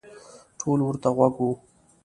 [0.59, 1.51] ټول ورته غوږ وو.